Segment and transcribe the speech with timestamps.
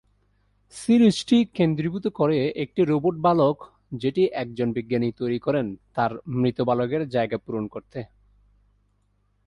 [0.73, 3.57] সিরিজটি কেন্দ্রীভূত করে একটি রোবট বালক
[3.93, 7.99] যেটি একজন বিজ্ঞানী তৈরি করেন তার মৃত বালকের জায়গা পূরণ করতে।